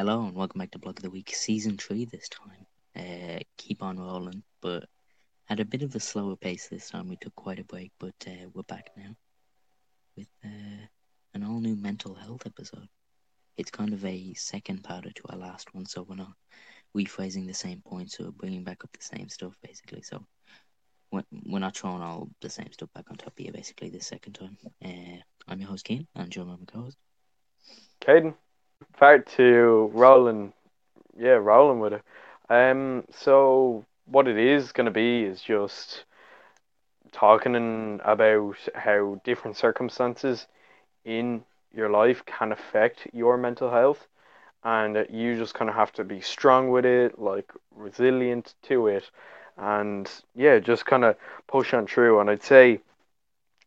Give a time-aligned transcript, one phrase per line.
[0.00, 2.66] Hello and welcome back to Block of the Week, season three this time.
[2.96, 4.88] Uh, keep on rolling, but
[5.50, 7.06] at a bit of a slower pace this time.
[7.06, 9.14] We took quite a break, but uh, we're back now
[10.16, 10.86] with uh,
[11.34, 12.88] an all new mental health episode.
[13.58, 16.32] It's kind of a second powder to our last one, so we're not
[16.96, 20.00] rephrasing the same points, so we're bringing back up the same stuff basically.
[20.00, 20.24] So
[21.12, 24.00] we're, we're not throwing all the same stuff back on top of you basically the
[24.00, 24.56] second time.
[24.82, 26.96] Uh, I'm your host, Cian, and Joe, my co-host.
[28.00, 28.32] Cayden,
[28.96, 30.52] part to rolling,
[31.16, 32.02] yeah, rolling with it.
[32.48, 36.04] Um, so what it is going to be is just
[37.12, 40.46] talking about how different circumstances
[41.04, 41.42] in
[41.74, 44.06] your life can affect your mental health,
[44.64, 49.10] and you just kind of have to be strong with it, like resilient to it,
[49.56, 51.16] and yeah, just kind of
[51.46, 52.20] push on through.
[52.20, 52.80] And I'd say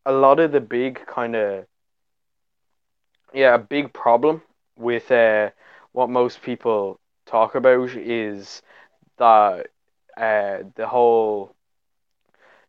[0.05, 1.65] a lot of the big kind of
[3.33, 4.43] yeah, a big problem
[4.77, 5.49] with uh,
[5.91, 8.61] what most people talk about is
[9.17, 9.67] that
[10.17, 11.55] uh, the whole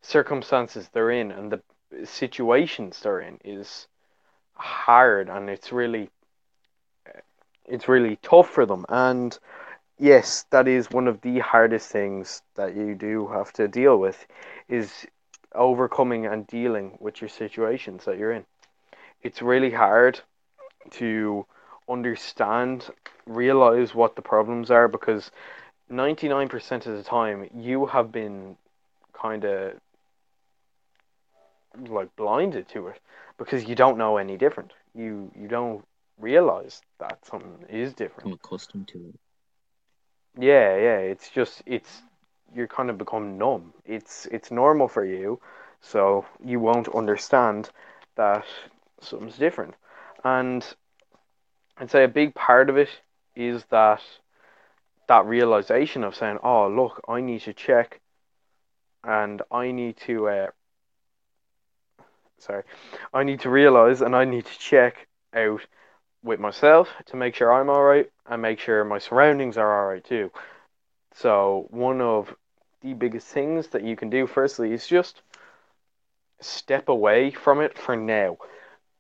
[0.03, 1.61] circumstances they're in and the
[2.05, 3.87] situations they're in is
[4.55, 6.11] hard and it's really
[7.67, 8.85] it's really tough for them.
[8.89, 9.39] And
[9.99, 14.27] yes that is one of the hardest things that you do have to deal with
[14.69, 15.07] is
[15.55, 18.45] overcoming and dealing with your situations that you're in.
[19.23, 20.21] It's really hard
[20.93, 21.47] to
[21.89, 22.91] understand,
[23.27, 25.31] realize what the problems are because
[25.91, 28.57] 99% of the time you have been
[29.13, 29.75] kind of
[31.89, 33.01] like blinded to it
[33.39, 34.73] because you don't know any different.
[34.95, 35.85] You you don't
[36.19, 38.29] realize that something is different.
[38.29, 39.21] I'm accustomed to it.
[40.39, 42.03] Yeah, yeah, it's just it's
[42.55, 43.73] you're kind of become numb.
[43.85, 45.41] It's it's normal for you,
[45.81, 47.71] so you won't understand
[48.17, 48.45] that
[49.01, 49.75] something's different.
[50.23, 50.65] And
[51.77, 52.89] I'd say a big part of it
[53.35, 54.01] is that
[55.09, 58.01] that realization of saying, "Oh, look, I need to check,
[59.03, 60.51] and I need to, uh,
[62.39, 62.63] sorry,
[63.13, 65.67] I need to realize, and I need to check out
[66.23, 69.89] with myself to make sure I'm all right, and make sure my surroundings are all
[69.89, 70.31] right too."
[71.13, 72.35] So one of
[72.81, 75.23] the biggest things that you can do, firstly, is just
[76.41, 78.39] step away from it for now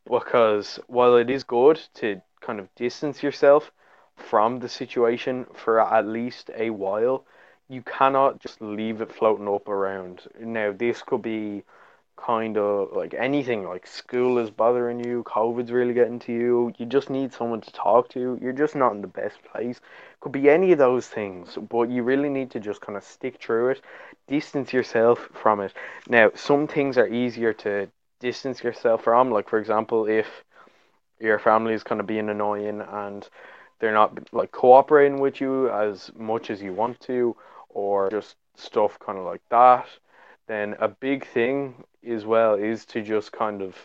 [0.04, 3.72] because while it is good to kind of distance yourself
[4.16, 7.24] from the situation for at least a while,
[7.68, 10.22] you cannot just leave it floating up around.
[10.38, 11.64] Now, this could be
[12.16, 16.86] kind of like anything like school is bothering you, COVID's really getting to you, you
[16.86, 19.80] just need someone to talk to, you're just not in the best place.
[20.20, 23.42] Could be any of those things, but you really need to just kind of stick
[23.42, 23.80] through it,
[24.28, 25.72] distance yourself from it.
[26.08, 27.88] Now, some things are easier to
[28.20, 29.30] distance yourself from.
[29.30, 30.43] Like for example, if
[31.24, 33.28] your family is kind of being annoying and
[33.80, 37.36] they're not like cooperating with you as much as you want to,
[37.68, 39.86] or just stuff kind of like that,
[40.46, 43.76] then a big thing as well is to just kind of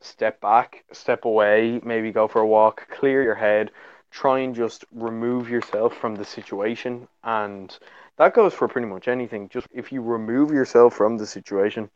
[0.00, 3.70] step back, step away, maybe go for a walk, clear your head,
[4.10, 7.06] try and just remove yourself from the situation.
[7.22, 7.76] And
[8.16, 9.48] that goes for pretty much anything.
[9.48, 11.88] Just if you remove yourself from the situation,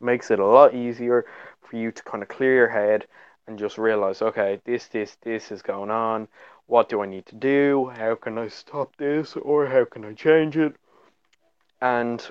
[0.00, 1.26] makes it a lot easier
[1.62, 3.06] for you to kind of clear your head
[3.50, 6.28] and just realize, okay, this, this, this is going on.
[6.66, 7.92] What do I need to do?
[7.94, 9.36] How can I stop this?
[9.36, 10.76] Or how can I change it?
[11.82, 12.24] And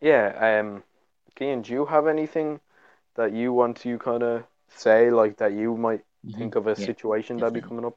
[0.00, 0.82] yeah, um,
[1.38, 2.60] Cian, do you have anything
[3.14, 6.36] that you want to kind of say, like that you might mm-hmm.
[6.36, 7.96] think of a yeah, situation that'd be coming up?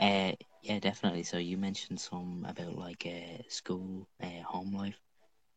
[0.00, 0.32] Uh,
[0.62, 1.24] yeah, definitely.
[1.24, 4.98] So you mentioned some about like uh, school, uh, home life,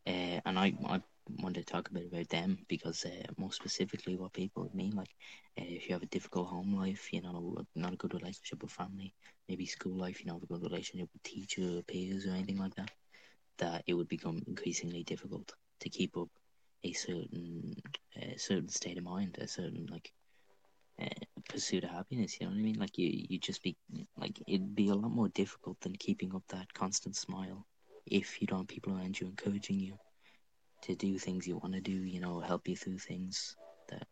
[0.06, 4.16] uh, and I, I want to talk a bit about them because uh, more specifically
[4.18, 5.14] what people mean like
[5.60, 8.72] uh, if you have a difficult home life you know not a good relationship with
[8.72, 9.14] family
[9.50, 12.76] maybe school life you know a good relationship with teachers or peers or anything like
[12.76, 12.92] that
[13.60, 16.30] that it would become increasingly difficult to keep up
[16.84, 17.76] a certain
[18.18, 20.12] a certain state of mind a certain like
[21.02, 21.06] uh,
[21.50, 22.80] pursuit of happiness you know what i mean?
[22.80, 23.76] Like you you just be
[24.18, 27.66] like it'd be a lot more difficult than keeping up that constant smile
[28.06, 29.98] if you don't people around you encouraging you
[30.84, 33.56] to do things you want to do, you know, help you through things
[33.90, 34.08] that,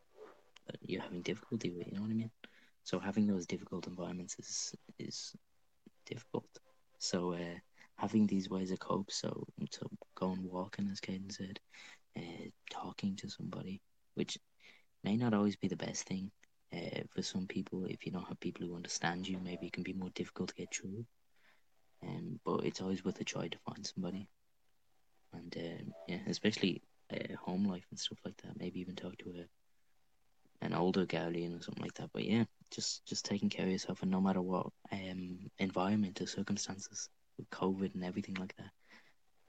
[0.67, 2.31] that you're having difficulty with, you know what I mean?
[2.83, 5.35] So having those difficult environments is is
[6.05, 6.47] difficult.
[6.99, 7.57] So uh,
[7.97, 11.59] having these ways of cope, so so going walking, as Cayden said,
[12.17, 13.81] uh, talking to somebody,
[14.13, 14.37] which
[15.03, 16.31] may not always be the best thing.
[16.73, 19.83] Uh, for some people, if you don't have people who understand you, maybe it can
[19.83, 21.05] be more difficult to get through.
[22.03, 24.27] Um, but it's always worth a try to find somebody
[25.35, 26.81] and um, yeah, especially
[27.13, 28.59] uh, home life and stuff like that.
[28.59, 32.09] Maybe even talk to a an older guardian or something like that.
[32.13, 36.27] But yeah, just just taking care of yourself, and no matter what um environment or
[36.27, 38.71] circumstances, with COVID and everything like that,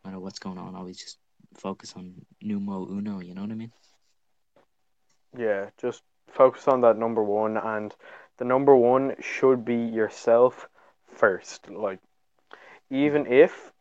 [0.05, 1.19] no matter what's going on, always just
[1.55, 3.21] focus on numero uno.
[3.21, 3.73] You know what I mean?
[5.37, 7.95] Yeah, just focus on that number one, and
[8.39, 10.69] the number one should be yourself
[11.15, 11.71] first.
[11.71, 12.01] Like,
[12.91, 13.73] even if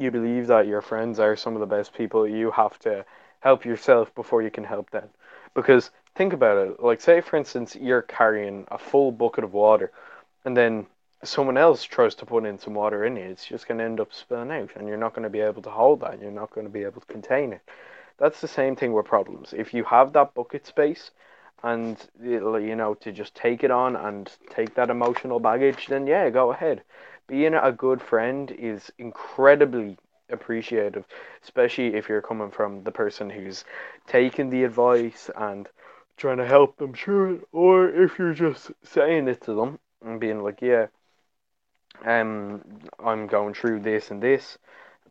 [0.00, 3.04] you believe that your friends are some of the best people, you have to
[3.40, 5.08] help yourself before you can help them.
[5.54, 9.92] Because think about it, like, say for instance, you're carrying a full bucket of water,
[10.44, 10.86] and then
[11.22, 14.00] someone else tries to put in some water in it, it's just going to end
[14.00, 16.50] up spilling out, and you're not going to be able to hold that, you're not
[16.50, 17.60] going to be able to contain it.
[18.18, 19.54] That's the same thing with problems.
[19.56, 21.10] If you have that bucket space,
[21.62, 26.30] and you know to just take it on and take that emotional baggage, then yeah,
[26.30, 26.82] go ahead.
[27.30, 29.96] Being a good friend is incredibly
[30.30, 31.04] appreciative,
[31.44, 33.64] especially if you're coming from the person who's
[34.08, 35.68] taking the advice and
[36.16, 40.18] trying to help them through it, or if you're just saying it to them and
[40.18, 40.88] being like, yeah,
[42.04, 42.62] um,
[42.98, 44.58] I'm going through this and this.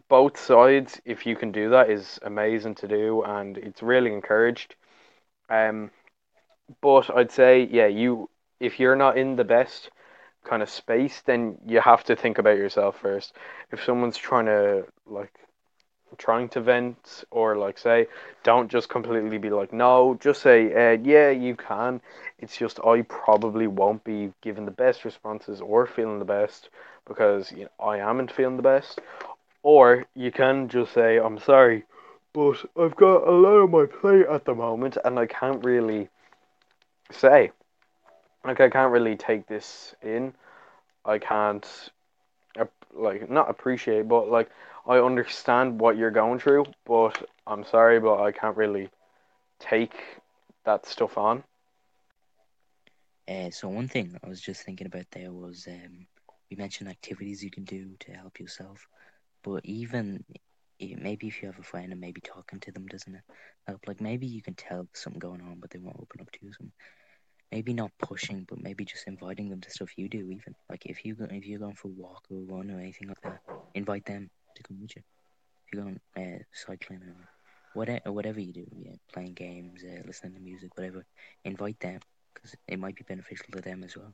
[0.09, 4.75] Both sides, if you can do that, is amazing to do, and it's really encouraged.
[5.49, 5.91] Um,
[6.81, 8.29] but I'd say, yeah, you
[8.59, 9.89] if you're not in the best
[10.43, 13.33] kind of space, then you have to think about yourself first.
[13.71, 15.33] If someone's trying to like
[16.17, 18.07] trying to vent or like say
[18.43, 22.01] don't just completely be like no just say uh, yeah you can.
[22.39, 26.69] It's just i probably won't be given the best responses or feeling the best
[27.07, 28.99] because you know, i amn't feeling the best.
[29.61, 31.85] Or you can just say i'm sorry
[32.33, 36.09] but i've got a lot on my plate at the moment and i can't really
[37.11, 37.51] say
[38.45, 40.33] like i can't really take this in
[41.05, 41.89] i can't
[42.93, 44.49] like not appreciate but like
[44.89, 48.89] I understand what you're going through, but I'm sorry, but I can't really
[49.59, 49.93] take
[50.65, 51.43] that stuff on.
[53.27, 56.07] Uh, so one thing I was just thinking about there was um,
[56.49, 58.87] we mentioned activities you can do to help yourself,
[59.43, 60.23] but even
[60.79, 63.15] maybe if you have a friend and maybe talking to them doesn't
[63.67, 63.87] help?
[63.87, 66.51] Like maybe you can tell something going on, but they won't open up to you.
[67.51, 70.29] Maybe not pushing, but maybe just inviting them to stuff you do.
[70.29, 72.79] Even like if you go, if you're going for a walk or a run or
[72.79, 73.41] anything like that,
[73.73, 75.01] invite them to come with you.
[75.65, 77.15] If you're going uh, cycling or
[77.73, 81.05] whatever, whatever you do, yeah, playing games, uh, listening to music, whatever,
[81.43, 81.99] invite them
[82.33, 84.13] because it might be beneficial to them as well.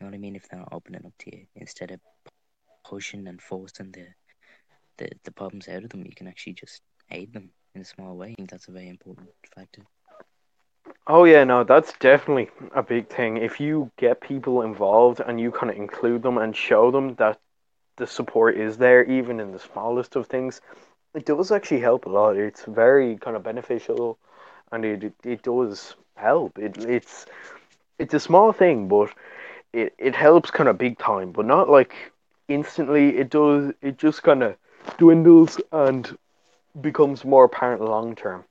[0.00, 0.36] You know what I mean?
[0.36, 2.00] If they're not opening up to you, instead of
[2.84, 4.08] pushing and forcing the,
[4.98, 8.16] the, the problems out of them, you can actually just aid them in a small
[8.16, 8.32] way.
[8.32, 9.82] I think that's a very important factor.
[11.06, 13.36] Oh yeah, no, that's definitely a big thing.
[13.36, 17.38] If you get people involved and you kind of include them and show them that
[17.96, 20.60] the support is there, even in the smallest of things,
[21.14, 22.36] it does actually help a lot.
[22.36, 24.18] It's very kind of beneficial,
[24.72, 26.58] and it it, it does help.
[26.58, 27.26] It it's
[27.98, 29.12] it's a small thing, but
[29.72, 31.94] it it helps kind of big time, but not like
[32.48, 33.18] instantly.
[33.18, 33.72] It does.
[33.82, 34.56] It just kind of
[34.98, 36.18] dwindles and
[36.80, 38.44] becomes more apparent long term.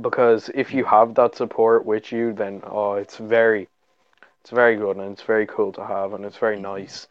[0.00, 3.68] Because if you have that support with you, then oh, it's very,
[4.40, 6.76] it's very good and it's very cool to have, and it's very mm-hmm.
[6.78, 7.06] nice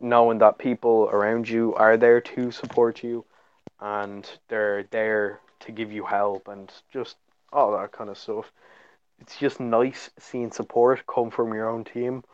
[0.00, 3.24] knowing that people around you are there to support you
[3.80, 7.16] and they're there to give you help and just
[7.52, 8.50] all that kind of stuff.
[9.20, 12.24] It's just nice seeing support come from your own team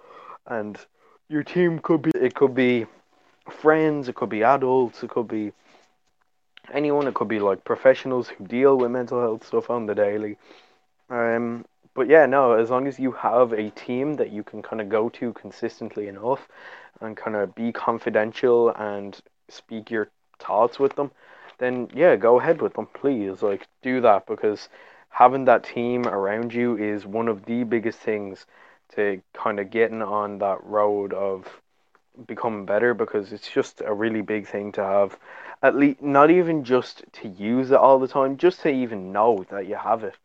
[0.46, 0.78] and
[1.28, 2.86] your team could be it could be
[3.50, 5.52] friends, it could be adults, it could be
[6.72, 10.36] anyone, it could be like professionals who deal with mental health stuff on the daily.
[11.10, 14.82] Um but yeah, no, as long as you have a team that you can kind
[14.82, 16.46] of go to consistently enough
[17.00, 19.18] and kind of be confidential and
[19.48, 21.10] speak your thoughts with them,
[21.58, 23.42] then yeah, go ahead with them, please.
[23.42, 24.68] Like, do that because
[25.08, 28.44] having that team around you is one of the biggest things
[28.94, 31.62] to kind of getting on that road of
[32.26, 35.18] becoming better because it's just a really big thing to have.
[35.62, 39.44] At least not even just to use it all the time just to even know
[39.50, 40.16] that you have it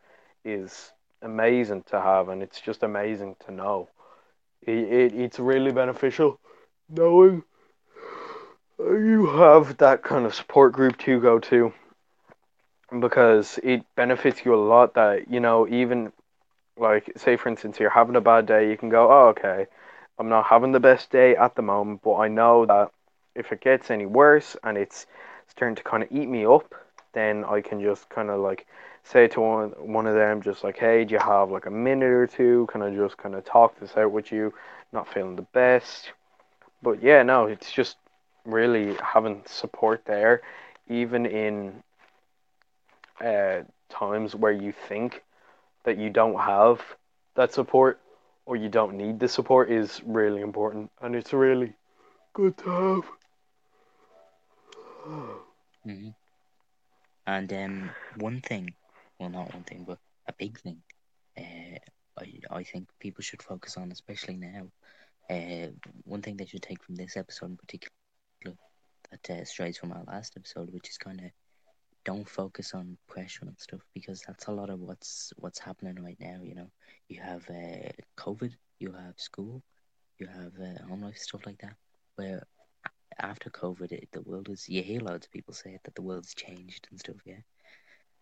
[0.44, 3.90] is amazing to have and it's just amazing to know.
[4.62, 6.40] It, it it's really beneficial
[6.90, 7.44] knowing
[8.80, 11.74] you have that kind of support group to go to
[13.00, 16.12] because it benefits you a lot that you know even
[16.78, 19.68] like say for instance you're having a bad day you can go oh okay
[20.20, 22.92] i'm not having the best day at the moment but i know that
[23.36, 25.06] if it gets any worse and it's
[25.48, 26.74] starting to kind of eat me up
[27.14, 28.68] then i can just kind of like
[29.04, 32.12] say to one, one of them just like hey do you have like a minute
[32.12, 32.68] or two?
[32.72, 34.54] Can i just kind of talk this out with you?
[34.94, 36.12] Not feeling the best.
[36.82, 37.98] But yeah, no, it's just
[38.46, 40.42] really having support there,
[40.90, 41.84] even in
[43.24, 45.24] uh, times where you think
[45.84, 46.82] that you don't have
[47.36, 48.00] that support
[48.46, 51.76] or you don't need the support is really important and it's really
[52.34, 53.06] good to have.
[55.84, 56.10] hmm
[57.26, 58.74] And um, one thing,
[59.20, 60.82] well, not one thing, but a big thing,
[61.38, 61.78] uh,
[62.20, 64.68] I I think people should focus on, especially now.
[65.30, 65.68] Uh,
[66.06, 68.12] one thing they should take from this episode in particular,
[69.12, 71.32] that uh, strays from our last episode, which is kind of
[72.04, 76.18] don't focus on pressure and stuff because that's a lot of what's what's happening right
[76.20, 76.40] now.
[76.44, 76.72] You know,
[77.10, 79.62] you have uh, COVID, you have school,
[80.18, 81.76] you have uh, home life stuff like that.
[82.16, 82.44] Where
[83.20, 86.02] after COVID, it, the world is you hear loads of people say it, that the
[86.02, 87.18] world's changed and stuff.
[87.26, 87.42] Yeah,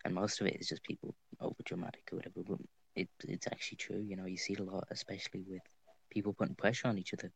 [0.05, 2.41] and most of it is just people over dramatic or whatever.
[2.47, 2.59] But
[2.95, 4.01] it it's actually true.
[4.01, 5.61] You know, you see it a lot, especially with
[6.09, 7.31] people putting pressure on each other.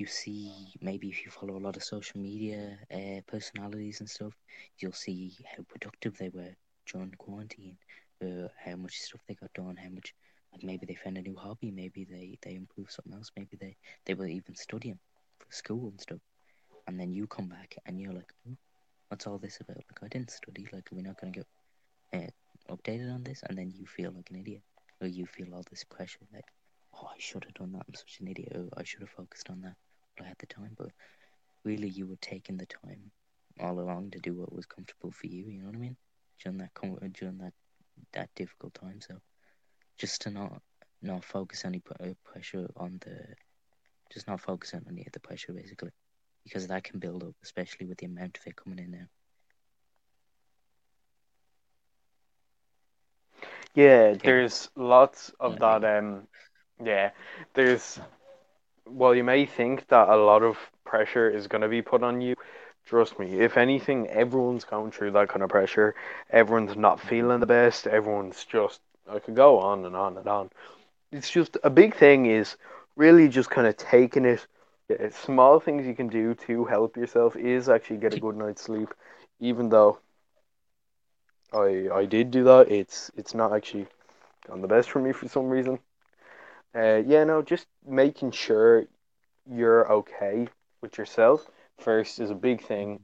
[0.00, 4.32] You see, maybe if you follow a lot of social media uh, personalities and stuff,
[4.78, 6.54] you'll see how productive they were
[6.86, 7.76] during quarantine,
[8.24, 10.14] uh, how much stuff they got done, how much
[10.52, 13.76] like maybe they found a new hobby, maybe they they improved something else, maybe they
[14.06, 14.98] they were even studying
[15.38, 16.20] for school and stuff,
[16.86, 18.56] and then you come back and you're like, "Oh,
[19.08, 19.76] what's all this about?
[19.76, 21.46] Like I didn't study, like we're not gonna get
[22.14, 24.62] uh, updated on this, and then you feel like an idiot,
[25.02, 26.44] or you feel all this pressure that
[26.94, 29.50] oh I should have done that, I'm such an idiot, or I should have focused
[29.50, 29.76] on that,
[30.18, 30.78] had the time, but
[31.64, 33.10] really you were taking the time
[33.60, 35.46] all along to do what was comfortable for you.
[35.46, 35.96] You know what I mean?
[36.42, 37.52] During that com- during that
[38.12, 39.00] that difficult time.
[39.00, 39.16] So
[39.98, 40.60] just to not
[41.02, 43.34] not focus any uh, pressure on the
[44.12, 45.90] just not focus on any of the pressure basically
[46.44, 49.06] because that can build up, especially with the amount of it coming in now.
[53.74, 54.22] Yeah, Yeah.
[54.22, 55.84] there's lots of that.
[55.84, 56.26] Um,
[56.82, 57.10] yeah,
[57.54, 58.00] there's.
[58.92, 62.20] Well, you may think that a lot of pressure is going to be put on
[62.20, 62.34] you.
[62.86, 65.94] Trust me, if anything, everyone's going through that kind of pressure.
[66.30, 67.86] Everyone's not feeling the best.
[67.86, 68.80] Everyone's just.
[69.08, 70.50] I could go on and on and on.
[71.12, 72.56] It's just a big thing is
[72.96, 74.46] really just kind of taking it.
[75.12, 78.92] Small things you can do to help yourself is actually get a good night's sleep,
[79.38, 80.00] even though
[81.52, 82.70] I I did do that.
[82.72, 83.86] It's it's not actually
[84.48, 85.78] gone the best for me for some reason.
[86.74, 88.84] Uh, yeah, no, just making sure
[89.50, 90.48] you're okay
[90.82, 93.00] with yourself first is a big thing.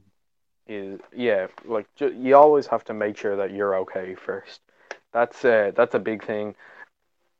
[0.67, 4.61] Is yeah, like ju- you always have to make sure that you're okay first.
[5.13, 6.55] That's uh that's a big thing.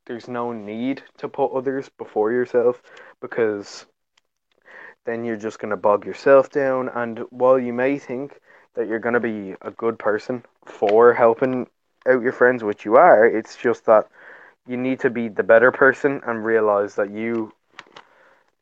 [0.08, 2.82] There's no need to put others before yourself
[3.22, 3.86] because
[5.06, 6.90] then you're just gonna bog yourself down.
[6.90, 8.40] And while you may think
[8.76, 11.68] that you're gonna be a good person for helping
[12.08, 14.08] out your friends, which you are, it's just that
[14.68, 17.52] you need to be the better person and realize that you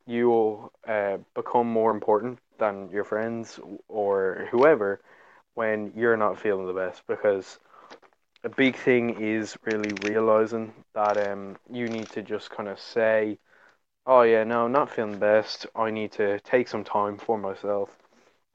[0.05, 5.01] you will uh, become more important than your friends or whoever
[5.55, 7.59] when you're not feeling the best because
[8.43, 13.37] a big thing is really realizing that um you need to just kind of say
[14.05, 15.65] oh yeah no not feeling best.
[15.75, 17.97] I need to take some time for myself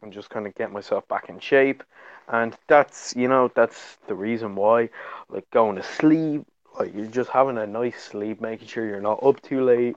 [0.03, 1.83] and just kind of get myself back in shape.
[2.29, 4.91] And that's you know that's the reason why
[5.29, 6.45] like going to sleep
[6.81, 9.97] like you're just having a nice sleep making sure you're not up too late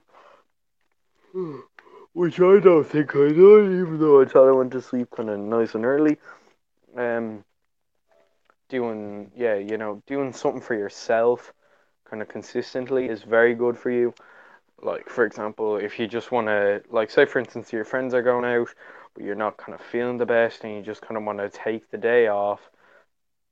[2.14, 5.30] which I don't think I did, even though I thought I went to sleep kind
[5.30, 6.18] of nice and early.
[6.96, 7.44] Um,
[8.70, 11.54] doing yeah, you know, doing something for yourself,
[12.08, 14.14] kind of consistently is very good for you.
[14.82, 18.22] Like for example, if you just want to, like, say for instance, your friends are
[18.22, 18.70] going out,
[19.16, 21.50] but you're not kind of feeling the best, and you just kind of want to
[21.50, 22.70] take the day off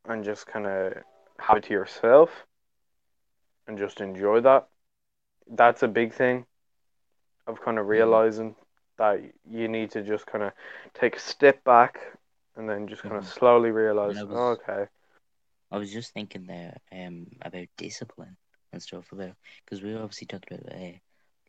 [0.06, 0.94] and just kind of
[1.40, 2.46] have it to yourself
[3.72, 4.70] and just enjoy that.
[5.50, 6.46] That's a big thing
[7.48, 8.22] of kind of Mhm.
[8.22, 8.56] realizing
[8.98, 10.54] that you need to just kind of
[10.94, 12.00] take a step back
[12.56, 13.32] and then just kind of Mhm.
[13.32, 14.88] slowly realize, I oh, okay,
[15.72, 18.38] I was just thinking there um about discipline
[18.72, 19.36] and stuff about
[19.66, 20.98] because we were obviously talking about uh,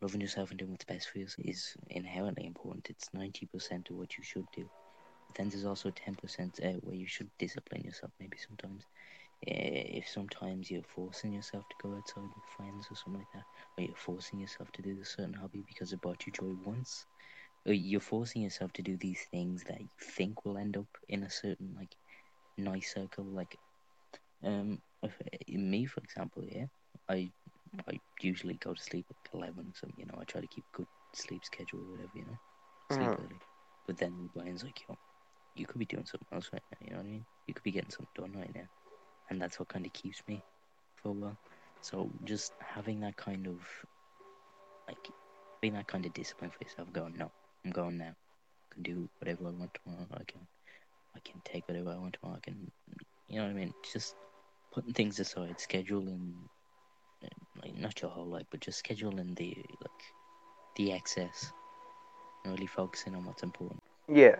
[0.01, 2.89] loving yourself and doing what's best for you is inherently important.
[2.89, 4.69] It's ninety percent of what you should do.
[5.27, 8.11] But then there's also ten percent uh, where you should discipline yourself.
[8.19, 8.85] Maybe sometimes,
[9.47, 13.45] if sometimes you're forcing yourself to go outside with friends or something like that,
[13.77, 17.05] or you're forcing yourself to do a certain hobby because it brought you joy once,
[17.65, 21.23] or you're forcing yourself to do these things that you think will end up in
[21.23, 21.95] a certain like
[22.57, 23.57] nice circle, like
[24.43, 26.65] um, if, in me, for example, yeah,
[27.09, 27.31] I
[27.87, 30.87] I usually go to sleep at eleven, so you know I try to keep good
[31.13, 32.37] sleep schedule or whatever, you know,
[32.89, 33.19] sleep Mhm.
[33.19, 33.41] early.
[33.85, 34.95] But then my brain's like, yo,
[35.55, 36.77] you could be doing something else right now.
[36.81, 37.25] You know what I mean?
[37.47, 38.67] You could be getting something done right now,
[39.29, 40.43] and that's what kind of keeps me
[40.95, 41.37] for a while.
[41.81, 43.59] So just having that kind of
[44.87, 45.09] like
[45.61, 47.29] being that kind of discipline for yourself, going, no,
[47.65, 48.13] I'm going now.
[48.13, 50.07] I can do whatever I want tomorrow.
[50.13, 50.41] I can
[51.15, 52.37] I can take whatever I want tomorrow.
[52.37, 52.71] I can,
[53.27, 53.73] you know what I mean?
[53.91, 54.15] Just
[54.73, 56.33] putting things aside, scheduling
[57.61, 60.03] like not your whole life, but just scheduling the like
[60.75, 61.51] the excess,
[62.43, 63.79] and really focusing on what's important.
[64.11, 64.35] Yeah.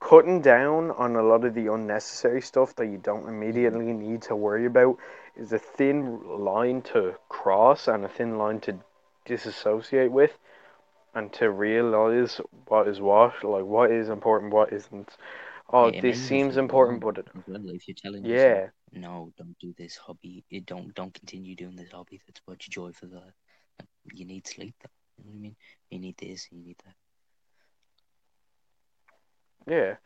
[0.00, 4.12] Cutting down on a lot of the unnecessary stuff that you don't immediately mm-hmm.
[4.12, 4.96] need to worry about
[5.36, 8.78] is a thin line to cross and a thin line to
[9.24, 10.38] disassociate with
[11.14, 15.16] and to realize what is what, like what is important, what isn't.
[15.70, 19.58] Oh, Yeah, this seems important, but it, well, if you're telling yourself, yeah, no, don't
[19.58, 23.06] do this hobby, it don't don't continue doing this hobby that's brought you joy for
[23.06, 23.22] the.
[24.14, 24.74] You need sleep.
[24.82, 25.56] Though, you know what I mean?
[25.90, 26.48] You need this.
[26.50, 26.94] You need that.
[29.66, 29.96] Yeah.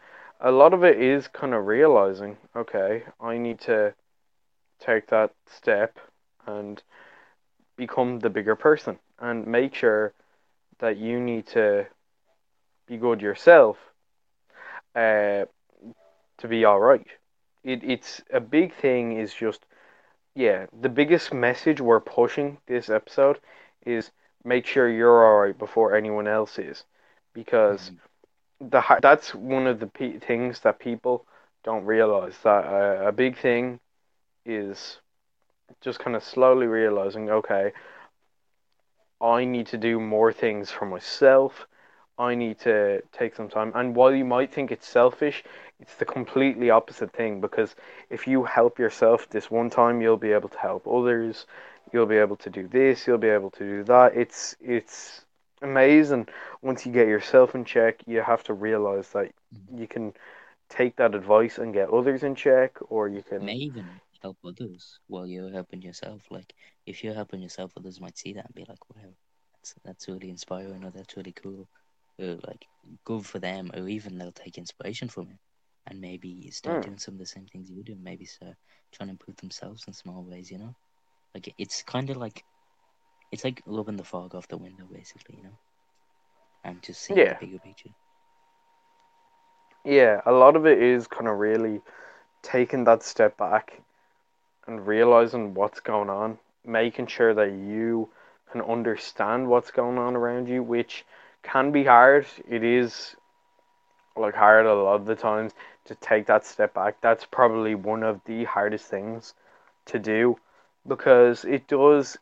[0.41, 3.95] A lot of it is kind of realizing, okay, I need to
[4.79, 5.99] take that step
[6.47, 6.83] and
[7.77, 10.13] become the bigger person and make sure
[10.79, 11.87] that you need to
[12.87, 13.93] be good yourself
[14.95, 15.45] uh,
[16.39, 17.07] to be all right.
[17.65, 19.67] It, it's a big thing is just
[20.35, 23.39] yeah the biggest message we're pushing this episode
[23.87, 24.11] is
[24.45, 26.85] make sure you're all right before anyone else is
[27.35, 27.99] because Mhm.
[28.71, 31.27] The that's one of the pe- things that people
[31.65, 33.81] don't realize that uh, a big thing
[34.45, 34.99] is
[35.81, 37.73] just kind of slowly realizing okay
[39.23, 41.67] I need to do more things for myself.
[42.19, 43.73] I need to take some time.
[43.75, 45.45] And while you might think it's selfish,
[45.81, 47.75] it's the completely opposite thing because
[48.11, 51.47] if you help yourself this one time, you'll be able to help others.
[51.93, 54.17] You'll be able to do this, you'll be able to do that.
[54.17, 55.25] It's it's
[55.63, 56.29] amazing
[56.63, 59.69] once you get yourself in check, you have to realize that Mhm.
[59.75, 60.15] you can
[60.69, 64.99] take that advice and get others in check or you May can even help others
[65.07, 66.31] while you're helping yourself.
[66.31, 66.55] Like
[66.87, 69.17] if you're helping yourself, others might see that and be like, "Wow,
[69.53, 71.69] that's that's really inspiring," or "That's really cool,"
[72.19, 72.69] or like
[73.05, 75.41] good for them, or even they'll take inspiration from it
[75.87, 77.97] and maybe start Mm, doing some of the same things you do.
[77.97, 78.57] Maybe start
[78.93, 80.51] trying to improve themselves in small ways.
[80.51, 80.77] You know,
[81.35, 82.45] like it's kind of like
[83.33, 85.37] it's like rubbing the fog off the window, basically.
[85.39, 85.59] You know,
[86.65, 87.91] and just seeing the bigger picture.
[89.85, 91.81] Yeah, a lot of it is kind of really
[92.43, 93.81] taking that step back
[94.67, 98.09] and realizing what's going on, making sure that you
[98.53, 101.05] can understand what's going on around you, which
[101.43, 102.27] can be hard.
[102.49, 103.17] It is
[104.17, 105.53] like hard a lot of the times
[105.87, 107.01] to take that step back.
[107.01, 109.35] That's probably one of the hardest things
[109.87, 110.37] to do
[110.87, 112.17] because it does,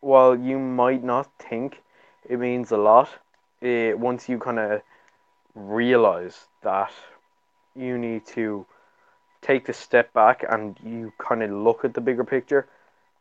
[0.00, 1.82] while you might not think
[2.28, 3.08] it means a lot,
[3.60, 4.82] it, once you kind of
[5.54, 6.92] realize that
[7.74, 8.66] you need to
[9.42, 12.66] take the step back and you kind of look at the bigger picture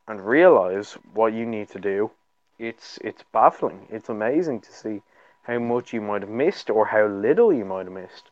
[0.07, 2.11] and realize what you need to do,
[2.57, 3.87] it's it's baffling.
[3.89, 5.01] It's amazing to see
[5.43, 8.29] how much you might have missed or how little you might have missed,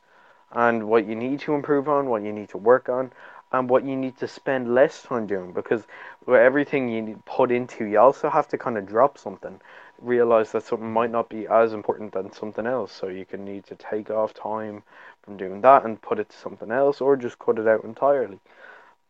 [0.51, 3.12] and what you need to improve on, what you need to work on,
[3.51, 5.53] and what you need to spend less time doing.
[5.53, 5.83] Because
[6.27, 9.61] with everything you put into, you also have to kind of drop something,
[9.99, 12.93] realize that something might not be as important than something else.
[12.93, 14.83] So you can need to take off time
[15.23, 18.39] from doing that and put it to something else, or just cut it out entirely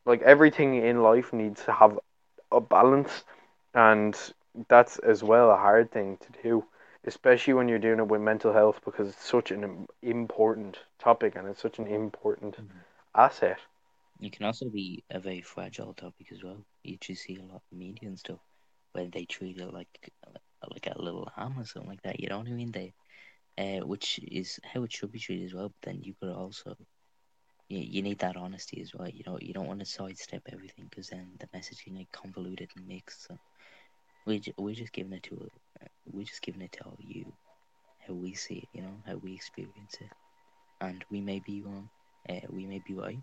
[0.06, 1.99] like everything in life needs to have
[2.51, 3.23] a balance
[3.73, 4.34] and
[4.69, 6.65] that's as well a hard thing to do
[7.06, 11.47] especially when you're doing it with mental health because it's such an important topic and
[11.47, 12.86] it's such an important Mhm.
[13.15, 13.60] asset
[14.21, 16.63] It can also be a very fragile topic as well.
[16.88, 18.39] You just see a lot of media and stuff
[18.93, 20.12] where they treat it like
[20.71, 22.19] like a little lamb or something like that.
[22.19, 22.71] You know what I mean?
[22.71, 22.93] They,
[23.58, 25.69] uh, which is how it should be treated as well.
[25.69, 26.76] But then you could also
[27.69, 29.10] you, you need that honesty as well.
[29.10, 32.88] You know, you don't want to sidestep everything because then the message can convoluted and
[32.88, 33.28] mixed.
[33.28, 33.38] So
[34.26, 35.50] we we're just giving it to
[36.12, 37.32] we're just giving it to all you
[38.08, 38.69] how we see it.
[38.73, 40.10] You know how we experience it,
[40.82, 41.89] and we may be wrong.
[42.30, 43.19] Uh, we may be right.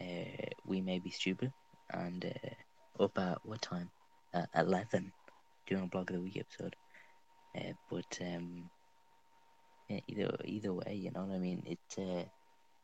[0.00, 1.52] Uh, we may be stupid.
[1.92, 2.48] And uh,
[3.00, 3.90] up at what time?
[4.34, 5.12] At eleven,
[5.66, 6.76] doing a block of the week episode.
[7.56, 8.70] Uh, but um,
[9.88, 11.62] yeah, either either way, you know what I mean.
[11.66, 12.24] It uh,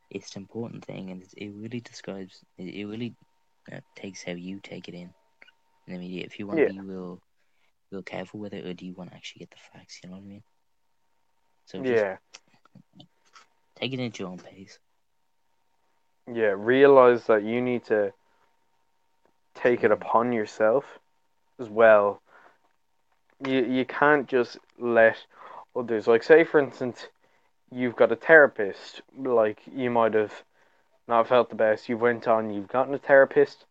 [0.09, 2.43] it's an important thing, and it, it really describes.
[2.57, 3.15] It, it really
[3.71, 5.13] uh, takes how you take it in
[5.87, 6.23] in the media.
[6.25, 7.21] If you want to yeah be real,
[7.91, 9.99] real careful with it, or do you want to actually get the facts?
[10.03, 10.43] You know what I mean.
[11.65, 12.17] So just yeah
[13.75, 14.79] take it at your own pace.
[16.31, 18.11] yeah realize that you need to
[19.61, 20.99] take it upon yourself
[21.59, 22.21] as well.
[23.45, 25.17] You you can't just let
[25.75, 27.07] others like say for instance
[27.71, 30.33] you've got a therapist like you might have
[31.07, 33.65] not felt the best you went on you've gotten a therapist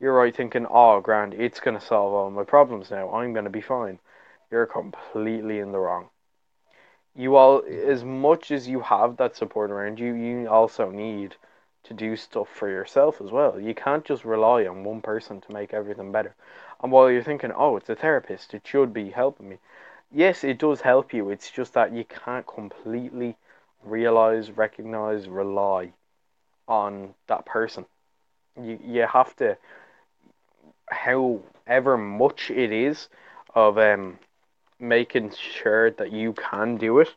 [0.00, 3.44] you're right thinking oh grand it's going to solve all my problems now i'm going
[3.44, 3.98] to be fine.
[4.50, 6.10] You're completely in the wrong.
[7.16, 11.34] You all as much as you have that support around you you also need
[11.84, 15.52] to do stuff for yourself as well you can't just rely on one person to
[15.52, 16.34] make everything better
[16.82, 19.58] And while you're thinking, oh, it's a therapist, it should be helping me.
[20.12, 21.30] Yes, it does help you.
[21.30, 23.36] It's just that you can't completely
[23.82, 25.92] realize, recognize, rely
[26.68, 27.86] on that person.
[28.60, 29.58] You you have to,
[30.90, 33.08] however much it is,
[33.54, 34.18] of um,
[34.78, 37.14] making sure that you can do it,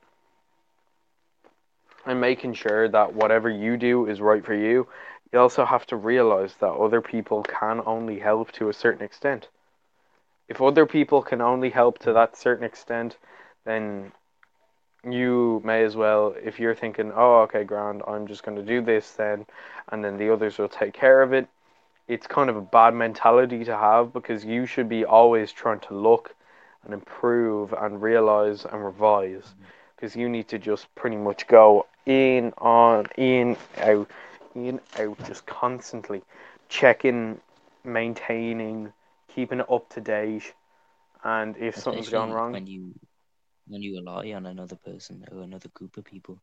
[2.09, 4.87] and making sure that whatever you do is right for you.
[5.31, 9.49] You also have to realize that other people can only help to a certain extent.
[10.47, 13.17] If other people can only help to that certain extent,
[13.65, 14.13] then
[15.03, 18.81] you may as well, if you're thinking, oh, okay, grand, I'm just going to do
[18.81, 19.45] this then,
[19.89, 21.47] and then the others will take care of it.
[22.07, 25.93] It's kind of a bad mentality to have because you should be always trying to
[25.93, 26.33] look
[26.85, 29.53] and improve and realize and revise
[29.95, 34.09] because you need to just pretty much go in, on, in, out,
[34.55, 36.23] in, out, just constantly
[36.69, 37.41] checking,
[37.83, 38.93] maintaining,
[39.35, 40.53] keeping it up to date.
[41.23, 42.93] And if something's gone wrong, when you
[43.67, 46.41] when you rely on another person or another group of people,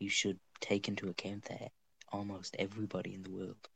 [0.00, 1.72] you should take into account that
[2.12, 3.68] almost everybody in the world,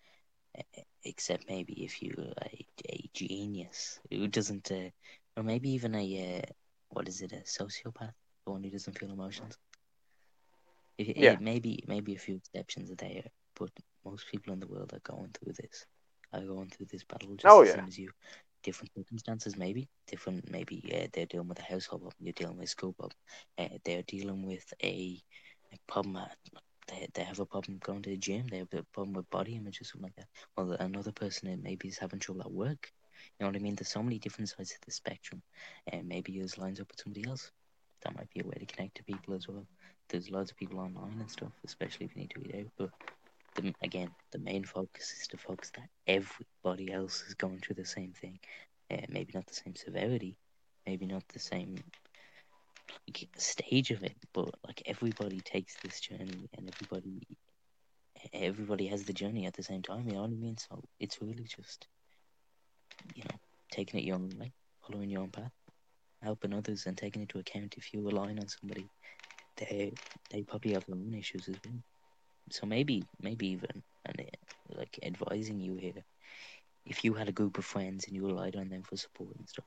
[1.05, 4.90] except maybe if you're a, a genius who doesn't, uh,
[5.37, 6.53] or maybe even a uh,
[6.90, 9.59] what is it, a sociopath, the one who doesn't feel emotions.
[10.98, 11.35] If, Yeah.
[11.35, 13.24] it, maybe maybe a few exceptions are there,
[13.59, 13.70] but
[14.04, 15.87] most people in the world are going through this,
[16.32, 17.80] are going through this battle just Oh, the yeah.
[17.80, 18.11] same as you.
[18.62, 20.50] Different circumstances, maybe different.
[20.50, 22.24] Maybe uh, they're dealing with a household problem.
[22.24, 23.16] You're dealing with a school problem.
[23.59, 25.20] Uh, they're dealing with a,
[25.72, 26.16] a problem.
[26.16, 26.37] At,
[26.88, 28.46] they they have a problem going to the gym.
[28.48, 30.28] They have a problem with body image or something like that.
[30.56, 32.90] Well, another person maybe is having trouble at work.
[33.38, 33.74] You know what I mean?
[33.76, 35.42] There's so many different sides of the spectrum,
[35.92, 37.50] and maybe yours lines up with somebody else.
[38.02, 39.66] That might be a way to connect to people as well.
[40.09, 42.73] There's loads of people online and stuff, especially if you need to eat out.
[42.79, 42.90] But
[43.57, 47.85] the, again, the main focus is to focus that everybody else is going through the
[47.85, 48.38] same thing.
[48.90, 50.37] Uh, maybe not the same severity,
[50.87, 51.83] maybe not the same
[53.09, 57.27] like, stage of it, but like everybody takes this journey and everybody
[58.33, 60.07] everybody has the journey at the same time.
[60.09, 60.57] You know what I mean?
[60.59, 61.88] So it's really just
[63.14, 63.37] you know
[63.71, 64.53] taking it your own way,
[64.87, 65.53] following your own path,
[66.23, 68.88] helping others, and taking into account if you're relying on somebody,
[69.57, 69.99] they
[70.31, 71.81] they probably have their own issues as well.
[72.51, 76.05] So maybe maybe even and uh, like advising you here,
[76.87, 79.49] if you had a group of friends and you relied on them for support and
[79.49, 79.64] stuff,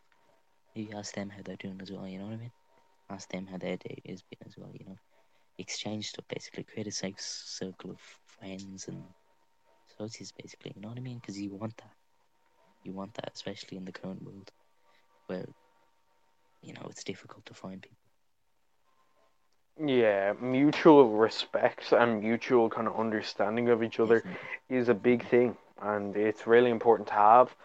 [0.76, 2.08] you ask them how they're doing as well.
[2.08, 2.52] You know what I mean?
[3.10, 4.72] Ask them how their day has been as well.
[4.74, 4.98] You know,
[5.58, 6.64] exchange stuff basically.
[6.64, 9.04] Create a safe circle of friends and
[9.92, 10.74] associates basically.
[10.76, 11.20] You know what I mean?
[11.20, 11.92] Because you want that.
[12.84, 14.52] You want that, especially in the current world,
[15.28, 15.46] where
[16.62, 18.09] you know it's difficult to find people.
[19.84, 24.24] Yeah, mutual respect and mutual kind of understanding of each other
[24.70, 27.56] is a big thing, and it's really important to have.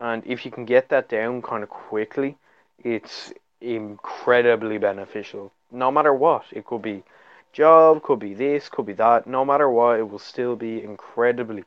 [0.00, 2.36] And if you can get that down kind of quickly,
[2.82, 5.52] it's incredibly beneficial.
[5.70, 7.04] No matter what, it could be
[7.52, 9.26] job, could be this, could be that.
[9.26, 11.64] No matter what, it will still be incredibly,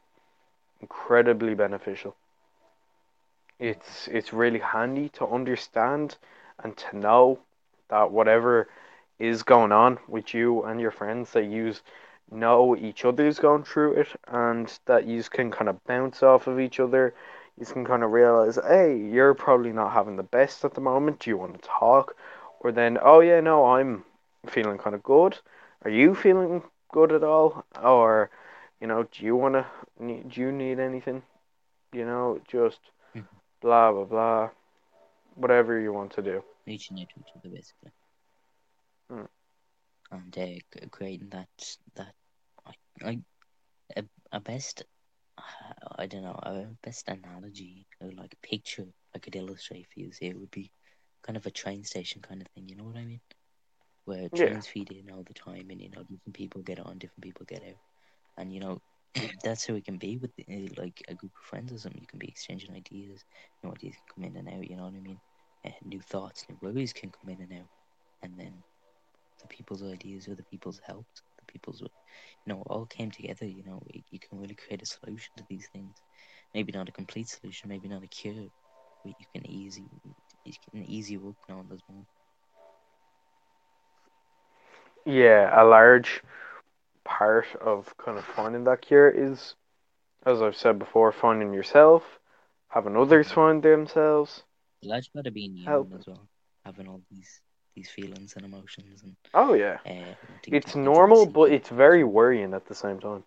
[0.82, 2.16] incredibly beneficial.
[3.58, 6.18] It's it's really handy to understand
[6.62, 7.40] and to know
[7.90, 8.68] that whatever
[9.20, 11.74] is going on with you and your friends, that you
[12.32, 16.60] know each other's going through it, and that you can kind of bounce off of
[16.60, 17.14] each other.
[17.58, 21.20] You can kind of realize, hey, you're probably not having the best at the moment.
[21.20, 22.16] Do you want to talk?
[22.60, 24.04] Or then, oh yeah, no, I'm
[24.48, 25.38] feeling kind of good.
[25.84, 27.64] Are you feeling good at all?
[27.82, 28.30] Or,
[28.82, 29.66] you know, do you want to,
[30.00, 31.22] do you need anything?
[31.94, 32.80] You know, just
[33.16, 33.28] Mhm.
[33.62, 34.50] blah, blah, blah.
[35.36, 36.44] Whatever you want to do.
[36.66, 37.92] Reaching out to each other basically.
[40.12, 41.50] And uh, creating that
[41.96, 42.14] that
[43.04, 43.20] like
[43.98, 44.84] a, a best
[45.98, 50.38] I don't know a best analogy or like picture I could illustrate for you here
[50.38, 50.72] would be
[51.24, 52.68] kind of a train station kind of thing.
[52.68, 53.22] You know what I mean?
[54.06, 54.52] Where Yeah.
[54.52, 57.46] trains feed in all the time, and you know different people get on, different people
[57.46, 57.80] get out,
[58.38, 58.80] and you know
[59.44, 62.02] that's how it can be with uh, like a group of friends or something.
[62.02, 63.24] You can be exchanging ideas,
[63.64, 64.70] new ideas can come in and out.
[64.70, 65.20] You know what I mean?
[65.66, 67.70] Uh, new thoughts, new worries can come in and out,
[68.22, 68.64] and then
[69.48, 71.06] the people's ideas or the people's help,
[71.40, 71.88] the people's you
[72.48, 73.46] know all came together.
[73.46, 73.82] You know
[74.12, 75.96] you, can really create a solution to these things.
[76.54, 78.48] Maybe not a complete solution, maybe not a cure,
[79.04, 79.86] but you can easy,
[80.46, 82.06] you can you up now and there's more.
[85.06, 86.24] Yeah, a large
[87.04, 89.56] part of kind of finding that cure is,
[90.26, 92.04] as I've said before, finding yourself,
[92.70, 93.36] having others mm-hmm.
[93.36, 94.44] find themselves.
[94.82, 95.94] The large part of being human Help.
[96.00, 96.28] as well,
[96.66, 97.42] having all these
[97.76, 99.80] these feelings and emotions and Oh yeah.
[99.86, 100.16] uh,
[100.52, 103.24] It's normal, but it's very worrying at the same time.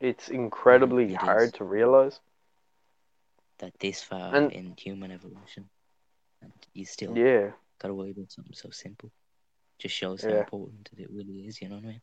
[0.00, 2.20] It's incredibly it hard to realize.
[3.58, 5.70] that this far And- in human evolution,
[6.42, 9.10] and you still Yeah, got away with something so simple.
[9.78, 10.34] Just shows how Yeah.
[10.34, 11.60] important it really is.
[11.60, 12.02] You know what I mean?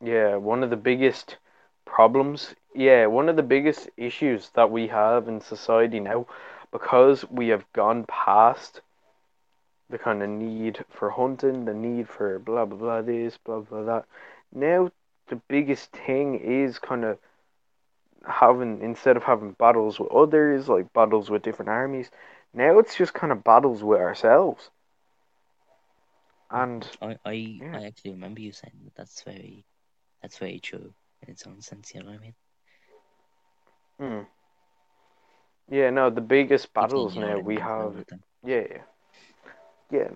[0.00, 0.36] yeah.
[0.36, 1.36] One of the biggest
[1.84, 6.26] problems, yeah, one of the biggest issues that we have in society now,
[6.72, 8.80] because we have gone past
[9.90, 13.82] the kind of need for hunting, the need for blah blah blah this, blah blah
[13.84, 14.06] that.
[14.52, 14.90] Now
[15.28, 17.18] the biggest thing is kind of
[18.26, 22.10] having instead of having battles with others, like battles with different armies,
[22.54, 24.70] now it's just kind of battles with ourselves.
[26.50, 27.78] And I, I, Yeah.
[27.78, 28.94] I actually remember you saying that.
[28.96, 29.64] That's very,
[30.22, 31.94] that's very true in its own sense.
[31.94, 32.34] You know what I mean?
[33.98, 34.22] hmm.
[35.70, 38.04] yeah, no, the biggest battles now we mean as well have.
[38.44, 38.82] Yeah, yeah.
[39.90, 40.10] Yeah.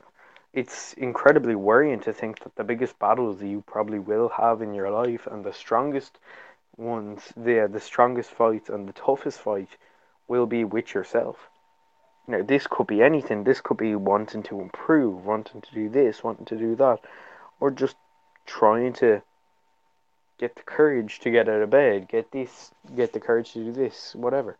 [0.52, 4.72] It's incredibly worrying to think that the biggest battles that you probably will have in
[4.72, 6.18] your life and the strongest
[6.76, 9.70] ones, yeah, the strongest fights and the toughest fight
[10.28, 11.48] will be with yourself.
[12.26, 13.44] Now, this could be anything.
[13.44, 17.00] This could be wanting to improve, wanting to do this, wanting to do that,
[17.60, 17.96] or just
[18.46, 19.22] trying to
[20.38, 23.72] get the courage to get out of bed, get this, get the courage to do
[23.72, 24.56] this, whatever.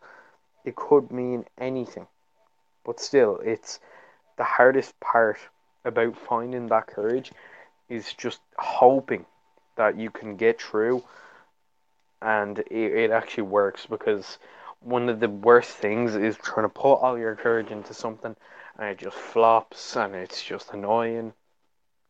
[0.63, 2.07] It could mean anything.
[2.85, 3.79] But still, it's
[4.37, 5.37] the hardest part
[5.83, 7.31] about finding that courage
[7.89, 9.25] is just hoping
[9.75, 11.03] that you can get through
[12.21, 14.37] and it, it actually works because
[14.79, 18.35] one of the worst things is trying to put all your courage into something
[18.77, 21.33] and it just flops and it's just annoying.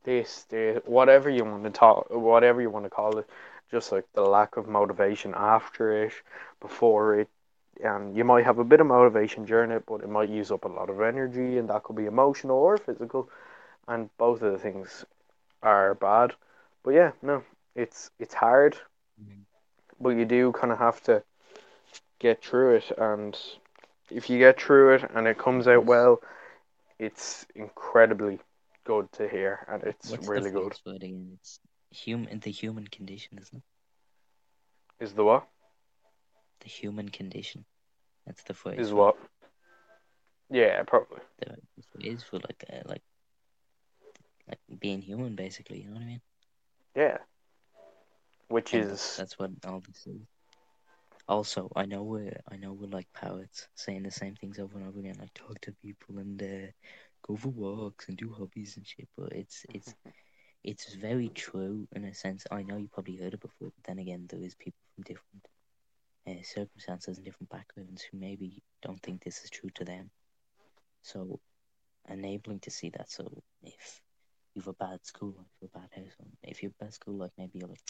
[0.03, 3.27] This, this, whatever you want to talk, whatever you want to call it,
[3.71, 6.13] just like the lack of motivation after it,
[6.61, 7.29] before it,
[7.83, 10.65] and you might have a bit of motivation during it, but it might use up
[10.65, 13.29] a lot of energy, and that could be emotional or physical,
[13.87, 15.05] and both of the things
[15.61, 16.33] are bad.
[16.83, 17.43] But yeah, no,
[17.75, 18.77] it's it's hard,
[19.21, 19.45] Mhm.
[19.99, 21.23] but you do kind of have to
[22.19, 23.37] get through it, and
[24.09, 26.21] if you get through it and it comes out well,
[26.99, 28.39] it's incredibly
[28.85, 30.73] good to hear, and it's What's really good.
[30.73, 31.37] phrase for it again?
[31.39, 31.59] It's
[31.91, 33.63] human, the human condition, isn't it?
[34.99, 35.47] Is the what?
[36.65, 37.63] The human condition.
[38.25, 38.79] That's the phrase.
[38.79, 39.17] Is what?
[40.49, 41.19] Yeah, probably.
[41.37, 41.55] The,
[41.93, 43.03] phrase for like, uh, like,
[44.47, 45.81] like being human, basically.
[45.81, 46.21] You know what I mean?
[46.95, 47.17] Yeah.
[48.47, 50.21] Which And is that's what all this is.
[51.27, 54.87] Also, I know we're I know we're like parrots saying the same things over and
[54.87, 56.71] over again, like talk to people and uh,
[57.27, 59.07] go for walks and do hobbies and shit.
[59.15, 59.93] But it's it's
[60.63, 62.43] it's very true in a sense.
[62.49, 65.45] I know you probably heard it before, but then again, there is people from different
[66.27, 70.09] uh, circumstances and different backgrounds who maybe don't think this is true to them.
[71.01, 71.39] So,
[72.09, 73.09] enabling to see that.
[73.11, 74.01] So, if
[74.53, 77.59] you've a bad school life, a bad house, if you're a bad school like maybe
[77.59, 77.81] you're like,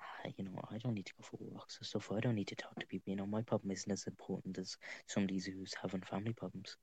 [0.00, 2.12] ah, you know, I don't need to go for walks or stuff.
[2.12, 3.10] I don't need to talk to people.
[3.10, 6.76] You know, my problem isn't as important as somebody who's having family problems.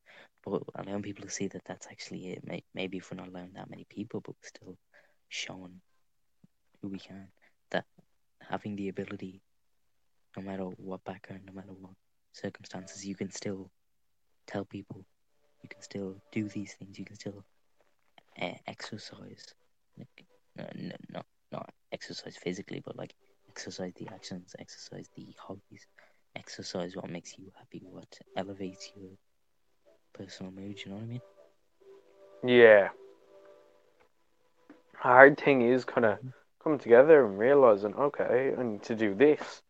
[0.43, 2.63] But allowing people to see that that's actually it.
[2.73, 4.77] Maybe if we're not allowing that many people, but we're still
[5.29, 5.81] showing
[6.81, 7.27] who we can,
[7.71, 7.85] that
[8.41, 9.41] having the ability,
[10.37, 11.93] no matter what background, no matter what
[12.33, 13.69] circumstances, you can still
[14.47, 15.05] tell people,
[15.61, 17.43] you can still do these things, you can still
[18.41, 19.53] uh, exercise,
[19.97, 23.13] like, no, no, not not exercise physically, but like
[23.49, 25.87] exercise the actions, exercise the hobbies,
[26.35, 29.11] exercise what makes you happy, what elevates your
[30.13, 30.79] personal mood.
[30.83, 31.21] You know what I mean?
[32.43, 32.89] yeah.
[35.03, 36.19] A hard thing is kind of
[36.63, 39.61] coming together and realizing, okay, I need to do this.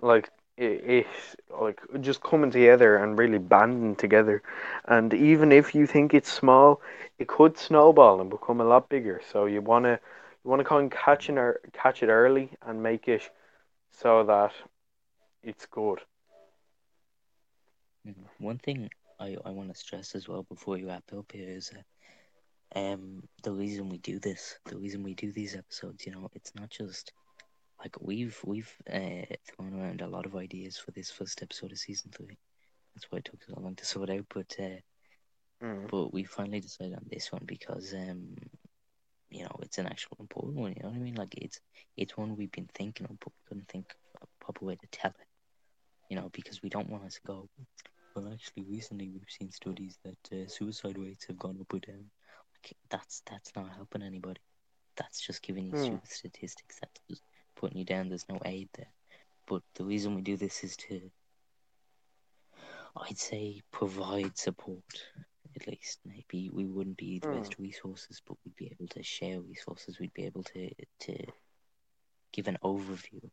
[0.00, 1.06] Like it, it,
[1.60, 4.42] like just coming together and really banding together.
[4.86, 6.80] And even if you think it's small,
[7.18, 9.20] it could snowball and become a lot bigger.
[9.30, 10.00] So you wanna
[10.44, 13.30] you wanna kind of catch ear- catch it early and make it
[13.92, 14.52] so that
[15.42, 16.00] it's good.
[18.06, 18.26] Mhm.
[18.38, 21.72] One thing I, I want to stress as well before you wrap up here is
[21.72, 21.82] uh,
[22.78, 26.54] um the reason we do this, the reason we do these episodes, you know, it's
[26.54, 27.12] not just
[27.84, 31.78] like we've we've uh, thrown around a lot of ideas for this first episode of
[31.78, 32.38] season three.
[32.94, 34.80] That's why it took so long to sort out, but uh,
[35.62, 35.90] Mm.
[35.90, 38.36] but we finally decided on this one because um
[39.30, 40.72] you know it's an actual important one.
[40.76, 41.14] You know what I mean?
[41.16, 41.60] Like it's
[41.96, 43.86] it's one we've been thinking of, but we couldn't think
[44.20, 45.26] of a proper way to tell it.
[46.10, 47.48] You know, because we don't want us to go.
[48.14, 52.10] Well, actually, recently we've seen studies that uh, suicide rates have gone up or down.
[52.54, 54.40] Like, that's that's not helping anybody.
[54.96, 56.78] That's just giving you stupid statistics.
[56.80, 57.22] That's just
[57.54, 58.08] putting you down.
[58.08, 58.92] There's no aid there.
[59.46, 61.10] But the reason we do this is to,
[62.96, 64.84] I'd say, provide support.
[65.56, 67.38] At least maybe we wouldn't be the Hmm.
[67.38, 69.98] best resources, but we'd be able to share resources.
[70.00, 71.16] We'd be able to to
[72.32, 73.30] give an overview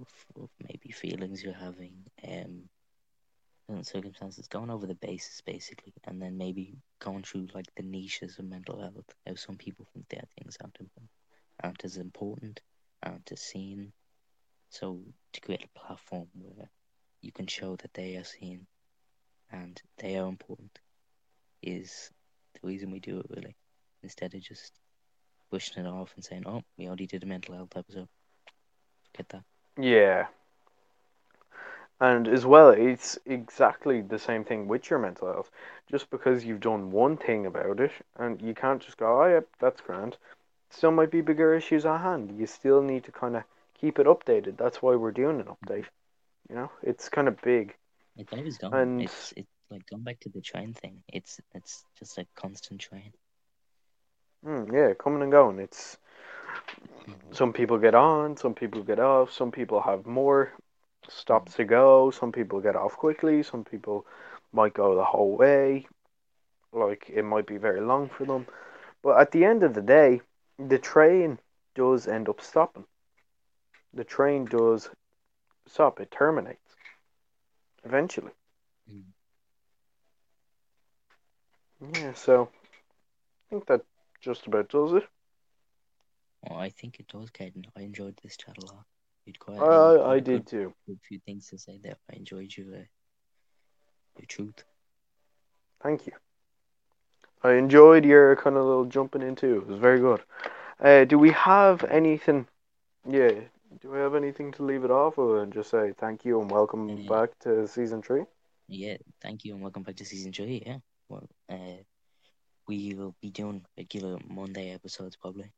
[0.00, 1.94] of, of maybe feelings you're having.
[2.26, 2.68] Um,
[3.82, 8.44] circumstances, going over the basis basically, and then maybe going through like the niches of
[8.44, 9.14] mental health.
[9.26, 10.78] How some people think that things aren't
[11.62, 12.60] aren't as important,
[13.02, 13.92] aren't as seen.
[14.70, 15.00] So
[15.32, 16.70] to create a platform where
[17.22, 18.66] you can show that they are seen
[19.50, 20.78] and they are important
[21.62, 22.10] is
[22.54, 23.56] the reason we do it really.
[24.02, 24.72] Instead of just
[25.50, 28.08] pushing it off and saying, "Oh, we already did a mental health episode."
[29.16, 29.44] Get that?
[29.78, 30.26] Yeah.
[31.98, 35.50] And as well, it's exactly the same thing with your mental health.
[35.90, 39.48] Just because you've done one thing about it, and you can't just go, "Oh, yep,
[39.58, 40.18] that's grand."
[40.70, 42.38] Still might be bigger issues at hand.
[42.38, 43.44] You still need to kind of
[43.80, 44.56] keep it updated.
[44.56, 45.86] That's why we're doing an update.
[46.48, 47.74] You know, it's kind of big.
[48.16, 48.74] It's always going.
[48.74, 51.02] And- It's it's like going back to the train thing.
[51.12, 53.12] It's it's just a constant train.
[54.44, 55.58] Mm, yeah, coming and going.
[55.58, 55.98] It's
[57.32, 60.52] some people get on, some people get off, some people have more
[61.08, 64.06] stops to go, some people get off quickly, some people
[64.52, 65.86] might go the whole way.
[66.72, 68.46] Like it might be very long for them.
[69.02, 70.20] But at the end of the day,
[70.58, 71.38] the train
[71.74, 72.84] does end up stopping.
[73.94, 74.90] The train does
[75.66, 76.74] stop, it terminates
[77.84, 78.32] eventually.
[78.92, 79.02] Mm.
[81.94, 83.82] Yeah, so I think that
[84.20, 85.04] just about does it.
[86.42, 87.66] Well, I think it does, Cayden.
[87.76, 88.84] I enjoyed this chat a lot.
[89.24, 89.60] You'd quite.
[89.60, 90.74] I, I did good, too.
[90.88, 91.96] A few things to say there.
[92.10, 92.84] I enjoyed your uh,
[94.16, 94.64] your truth.
[95.82, 96.12] Thank you.
[97.42, 99.56] I enjoyed your kind of little jumping into.
[99.56, 100.22] It was very good.
[100.80, 102.46] Uh, do we have anything?
[103.08, 103.32] Yeah.
[103.80, 106.88] Do we have anything to leave it off and just say thank you and welcome
[106.88, 107.08] Yeah.
[107.08, 108.24] back to season three?
[108.68, 110.62] Yeah, thank you and welcome back to season three.
[110.64, 111.82] Yeah, well, uh,
[112.66, 115.52] we will be doing regular Monday episodes probably.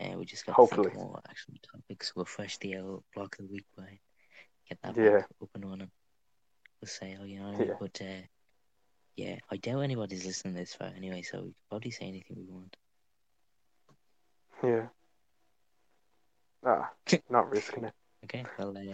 [0.00, 0.92] Uh, we just got Hopefully.
[0.94, 2.12] more actual topics.
[2.14, 3.98] Refresh the old block of the week by
[4.68, 5.24] get that Yeah.
[5.42, 5.90] up and running.
[6.80, 7.68] The sale, you know what I mean?
[7.68, 7.74] Yeah.
[7.80, 8.22] But uh,
[9.16, 12.44] yeah, I doubt anybody's listening this far anyway, so we can probably say anything we
[12.44, 12.76] want.
[14.62, 14.88] Yeah.
[16.64, 16.90] Ah,
[17.30, 17.92] not risking it.
[18.24, 18.86] Okay, well, um,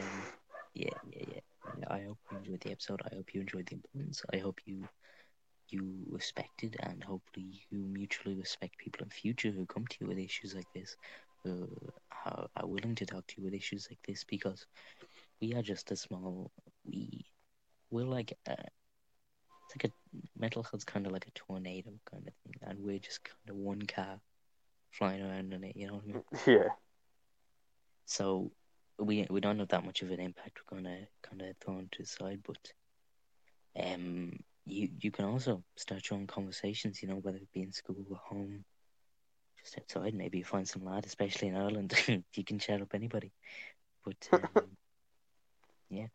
[0.75, 1.41] yeah, yeah, yeah.
[1.89, 3.01] I hope you enjoyed the episode.
[3.11, 4.23] I hope you enjoyed the importance.
[4.33, 4.85] I hope you
[5.71, 10.19] you respected and hopefully you mutually respect people in future who come to you with
[10.19, 10.97] issues like this,
[11.43, 11.67] who
[12.27, 14.67] are, are willing to talk to you with issues like this because
[15.41, 16.51] we are just a small.
[16.85, 17.25] We
[17.91, 22.35] we're like a, it's like a mental health's kind of like a tornado kind of
[22.45, 24.21] thing, and we're just kind of one car
[24.99, 25.77] flying around in it.
[25.77, 26.25] You know what I mean?
[26.47, 26.69] Yeah.
[28.07, 28.53] So
[28.99, 30.59] we we don't have that much of an impact.
[30.71, 32.73] We're gonna kind of throw to the side, but
[33.83, 37.03] um, you you can also start your own conversations.
[37.03, 38.65] You know, whether it be in school or home,
[39.63, 40.15] just outside.
[40.15, 41.95] Maybe you find some lad, especially in Ireland.
[42.35, 43.33] you can chat up anybody.
[44.05, 44.77] But um,
[45.89, 46.07] yeah,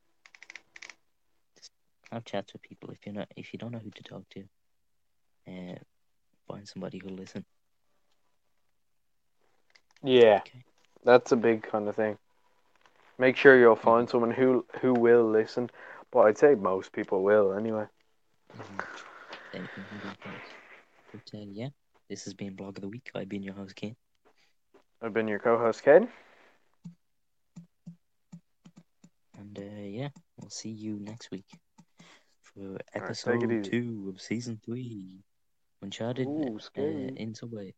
[1.58, 1.72] just
[2.12, 2.92] have chats with people.
[2.92, 4.44] If you're not, if you don't know who to talk to,
[5.48, 5.80] uh,
[6.48, 7.46] find somebody who'll listen.
[10.04, 10.42] Yeah.
[10.46, 10.64] Okay.
[11.04, 12.18] That's a big kind of thing.
[13.18, 15.70] Make sure you'll find someone who who will listen,
[16.12, 17.86] but I'd say most people will anyway.
[18.58, 18.86] Mhm.
[19.54, 20.36] Anything can be done.
[21.12, 21.70] But uh, yeah,
[22.10, 23.10] this has been Block of the Week.
[23.16, 23.96] I've been your host, Ken.
[25.02, 26.10] I've been your co-host, Ken.
[29.38, 31.48] And uh, yeah, we'll see you next week
[32.42, 33.70] for episode easy.
[33.70, 35.24] two of season three.
[35.82, 37.14] Uncharted Ooh, uh, scary.
[37.16, 37.74] in Subway.